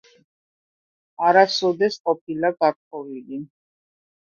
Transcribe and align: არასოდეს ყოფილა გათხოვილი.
არასოდეს 1.29 2.01
ყოფილა 2.09 2.55
გათხოვილი. 2.59 3.45